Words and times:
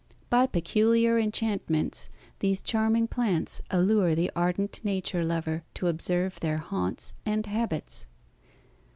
By 0.31 0.47
peculiar 0.47 1.19
enchantments 1.19 2.09
these 2.39 2.63
charming 2.63 3.07
plants 3.07 3.61
allure 3.69 4.15
the 4.15 4.31
ardent 4.35 4.81
Nature 4.83 5.23
lover 5.23 5.63
to 5.75 5.85
observe 5.87 6.39
their 6.39 6.57
haunts 6.57 7.13
and 7.23 7.45
habits. 7.45 8.07